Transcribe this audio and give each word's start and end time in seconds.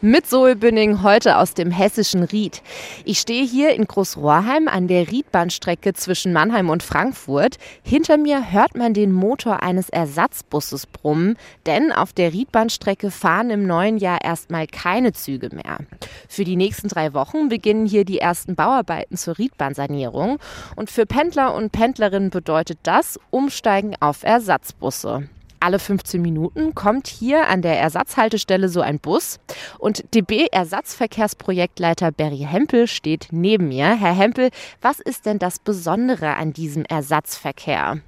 Mit 0.00 0.28
Zoe 0.28 0.54
Bünning 0.54 1.02
heute 1.02 1.38
aus 1.38 1.54
dem 1.54 1.72
hessischen 1.72 2.22
Ried. 2.22 2.62
Ich 3.04 3.18
stehe 3.18 3.44
hier 3.44 3.70
in 3.74 3.84
Großrohrheim 3.84 4.68
an 4.68 4.86
der 4.86 5.10
Riedbahnstrecke 5.10 5.92
zwischen 5.92 6.32
Mannheim 6.32 6.70
und 6.70 6.84
Frankfurt. 6.84 7.56
Hinter 7.82 8.16
mir 8.16 8.52
hört 8.52 8.76
man 8.76 8.94
den 8.94 9.10
Motor 9.10 9.60
eines 9.60 9.88
Ersatzbusses 9.88 10.86
brummen, 10.86 11.36
denn 11.66 11.90
auf 11.90 12.12
der 12.12 12.32
Riedbahnstrecke 12.32 13.10
fahren 13.10 13.50
im 13.50 13.66
neuen 13.66 13.98
Jahr 13.98 14.22
erstmal 14.22 14.68
keine 14.68 15.14
Züge 15.14 15.48
mehr. 15.52 15.78
Für 16.28 16.44
die 16.44 16.54
nächsten 16.54 16.86
drei 16.86 17.12
Wochen 17.12 17.48
beginnen 17.48 17.84
hier 17.84 18.04
die 18.04 18.20
ersten 18.20 18.54
Bauarbeiten 18.54 19.16
zur 19.16 19.36
Riedbahnsanierung 19.36 20.38
und 20.76 20.90
für 20.90 21.06
Pendler 21.06 21.54
und 21.54 21.72
Pendlerinnen 21.72 22.30
bedeutet 22.30 22.78
das 22.84 23.18
Umsteigen 23.30 23.96
auf 23.98 24.22
Ersatzbusse. 24.22 25.28
Alle 25.60 25.78
15 25.78 26.22
Minuten 26.22 26.74
kommt 26.74 27.06
hier 27.08 27.48
an 27.48 27.62
der 27.62 27.78
Ersatzhaltestelle 27.78 28.68
so 28.68 28.80
ein 28.80 28.98
Bus 29.00 29.40
und 29.78 30.14
DB-Ersatzverkehrsprojektleiter 30.14 32.12
Berry 32.12 32.46
Hempel 32.48 32.86
steht 32.86 33.28
neben 33.30 33.68
mir. 33.68 33.96
Herr 33.96 34.14
Hempel, 34.14 34.50
was 34.80 35.00
ist 35.00 35.26
denn 35.26 35.38
das 35.38 35.58
Besondere 35.58 36.36
an 36.36 36.52
diesem 36.52 36.84
Ersatzverkehr? 36.84 37.98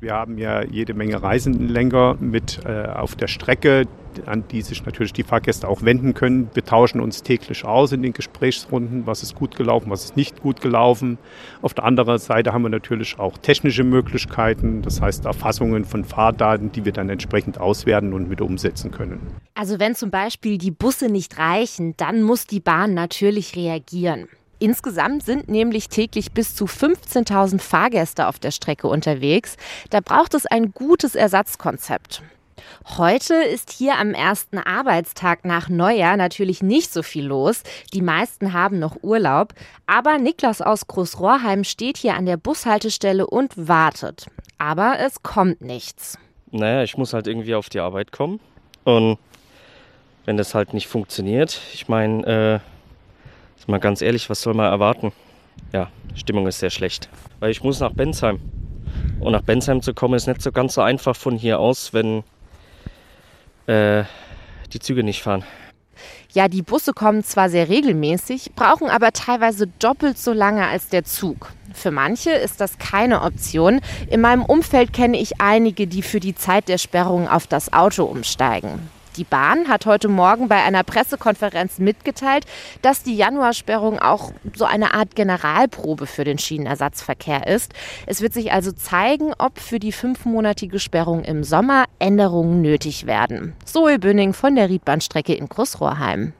Wir 0.00 0.14
haben 0.14 0.38
ja 0.38 0.62
jede 0.64 0.94
Menge 0.94 1.22
Reisendenlenker 1.22 2.16
mit 2.20 2.60
äh, 2.64 2.86
auf 2.86 3.16
der 3.16 3.28
Strecke, 3.28 3.86
an 4.26 4.44
die 4.50 4.62
sich 4.62 4.84
natürlich 4.84 5.12
die 5.12 5.22
Fahrgäste 5.22 5.68
auch 5.68 5.82
wenden 5.82 6.14
können. 6.14 6.50
Wir 6.54 6.64
tauschen 6.64 7.00
uns 7.00 7.22
täglich 7.22 7.64
aus 7.64 7.92
in 7.92 8.02
den 8.02 8.12
Gesprächsrunden, 8.12 9.06
was 9.06 9.22
ist 9.22 9.34
gut 9.34 9.56
gelaufen, 9.56 9.90
was 9.90 10.04
ist 10.04 10.16
nicht 10.16 10.40
gut 10.40 10.60
gelaufen. 10.60 11.18
Auf 11.62 11.74
der 11.74 11.84
anderen 11.84 12.18
Seite 12.18 12.52
haben 12.52 12.62
wir 12.62 12.68
natürlich 12.68 13.18
auch 13.18 13.38
technische 13.38 13.84
Möglichkeiten, 13.84 14.82
das 14.82 15.00
heißt 15.00 15.24
Erfassungen 15.24 15.84
von 15.84 16.04
Fahrdaten, 16.04 16.72
die 16.72 16.84
wir 16.84 16.92
dann 16.92 17.08
entsprechend 17.08 17.58
auswerten 17.58 18.12
und 18.12 18.28
mit 18.28 18.40
umsetzen 18.40 18.90
können. 18.90 19.20
Also 19.54 19.78
wenn 19.78 19.94
zum 19.94 20.10
Beispiel 20.10 20.58
die 20.58 20.70
Busse 20.70 21.08
nicht 21.08 21.38
reichen, 21.38 21.94
dann 21.96 22.22
muss 22.22 22.46
die 22.46 22.60
Bahn 22.60 22.94
natürlich 22.94 23.56
reagieren. 23.56 24.28
Insgesamt 24.62 25.24
sind 25.24 25.48
nämlich 25.48 25.88
täglich 25.88 26.32
bis 26.32 26.54
zu 26.54 26.66
15.000 26.66 27.60
Fahrgäste 27.60 28.28
auf 28.28 28.38
der 28.38 28.50
Strecke 28.50 28.88
unterwegs. 28.88 29.56
Da 29.88 30.00
braucht 30.00 30.34
es 30.34 30.44
ein 30.44 30.72
gutes 30.72 31.14
Ersatzkonzept. 31.14 32.22
Heute 32.96 33.34
ist 33.34 33.70
hier 33.70 33.98
am 33.98 34.14
ersten 34.14 34.58
Arbeitstag 34.58 35.44
nach 35.44 35.68
Neujahr 35.68 36.16
natürlich 36.16 36.62
nicht 36.62 36.92
so 36.92 37.02
viel 37.02 37.26
los. 37.26 37.62
Die 37.92 38.02
meisten 38.02 38.52
haben 38.52 38.78
noch 38.78 39.02
Urlaub. 39.02 39.54
Aber 39.86 40.18
Niklas 40.18 40.62
aus 40.62 40.86
Großrohrheim 40.86 41.64
steht 41.64 41.96
hier 41.96 42.14
an 42.14 42.26
der 42.26 42.36
Bushaltestelle 42.36 43.26
und 43.26 43.68
wartet. 43.68 44.26
Aber 44.58 44.98
es 44.98 45.22
kommt 45.22 45.60
nichts. 45.60 46.18
Naja, 46.50 46.82
ich 46.82 46.96
muss 46.96 47.12
halt 47.12 47.26
irgendwie 47.26 47.54
auf 47.54 47.68
die 47.68 47.80
Arbeit 47.80 48.12
kommen. 48.12 48.40
Und 48.84 49.18
wenn 50.24 50.36
das 50.36 50.54
halt 50.54 50.74
nicht 50.74 50.88
funktioniert, 50.88 51.60
ich 51.72 51.88
meine, 51.88 52.26
äh, 52.26 52.60
Mal 53.70 53.78
ganz 53.78 54.02
ehrlich, 54.02 54.28
was 54.28 54.42
soll 54.42 54.54
man 54.54 54.66
erwarten? 54.66 55.12
Ja, 55.72 55.90
Stimmung 56.16 56.48
ist 56.48 56.58
sehr 56.58 56.70
schlecht. 56.70 57.08
Weil 57.38 57.52
ich 57.52 57.62
muss 57.62 57.78
nach 57.78 57.92
Bensheim. 57.92 58.40
Und 59.20 59.30
nach 59.30 59.42
Bensheim 59.42 59.80
zu 59.80 59.94
kommen 59.94 60.14
ist 60.14 60.26
nicht 60.26 60.42
so 60.42 60.50
ganz 60.50 60.74
so 60.74 60.80
einfach 60.80 61.14
von 61.14 61.36
hier 61.36 61.60
aus, 61.60 61.94
wenn 61.94 62.24
äh, 63.66 64.04
die 64.72 64.78
Züge 64.78 65.02
nicht 65.02 65.22
fahren. 65.22 65.44
Ja, 66.32 66.46
die 66.46 66.62
Busse 66.62 66.92
kommen 66.92 67.24
zwar 67.24 67.50
sehr 67.50 67.68
regelmäßig, 67.68 68.52
brauchen 68.54 68.88
aber 68.88 69.12
teilweise 69.12 69.66
doppelt 69.66 70.16
so 70.16 70.32
lange 70.32 70.66
als 70.66 70.88
der 70.88 71.04
Zug. 71.04 71.52
Für 71.74 71.90
manche 71.90 72.30
ist 72.30 72.60
das 72.60 72.78
keine 72.78 73.22
Option. 73.22 73.80
In 74.08 74.20
meinem 74.20 74.44
Umfeld 74.44 74.92
kenne 74.92 75.18
ich 75.18 75.40
einige, 75.40 75.88
die 75.88 76.02
für 76.02 76.20
die 76.20 76.36
Zeit 76.36 76.68
der 76.68 76.78
Sperrung 76.78 77.28
auf 77.28 77.48
das 77.48 77.72
Auto 77.72 78.04
umsteigen. 78.04 78.88
Die 79.16 79.24
Bahn 79.24 79.68
hat 79.68 79.86
heute 79.86 80.08
Morgen 80.08 80.48
bei 80.48 80.62
einer 80.62 80.84
Pressekonferenz 80.84 81.78
mitgeteilt, 81.78 82.46
dass 82.80 83.02
die 83.02 83.16
Januarsperrung 83.16 83.98
auch 83.98 84.32
so 84.54 84.64
eine 84.64 84.94
Art 84.94 85.16
Generalprobe 85.16 86.06
für 86.06 86.24
den 86.24 86.38
Schienenersatzverkehr 86.38 87.46
ist. 87.46 87.72
Es 88.06 88.20
wird 88.20 88.32
sich 88.32 88.52
also 88.52 88.70
zeigen, 88.70 89.32
ob 89.38 89.58
für 89.58 89.80
die 89.80 89.92
fünfmonatige 89.92 90.78
Sperrung 90.78 91.24
im 91.24 91.42
Sommer 91.42 91.86
Änderungen 91.98 92.62
nötig 92.62 93.06
werden. 93.06 93.54
Zoe 93.64 93.98
Bünning 93.98 94.32
von 94.32 94.54
der 94.54 94.68
Riedbahnstrecke 94.68 95.34
in 95.34 95.48
Großrohrheim. 95.48 96.32